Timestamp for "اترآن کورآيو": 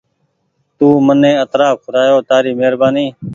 1.43-2.19